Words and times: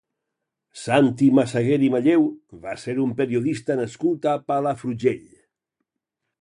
Santi 0.83 1.27
Massaguer 1.39 1.77
i 1.87 1.89
Malleu 1.97 2.25
va 2.65 2.73
ser 2.85 2.97
un 3.05 3.13
periodista 3.21 3.77
nascut 3.83 4.27
a 4.35 4.35
Palafrugell. 4.49 5.27